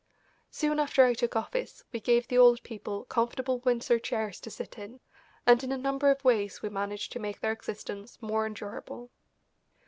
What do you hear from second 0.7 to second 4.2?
after I took office we gave the old people comfortable Windsor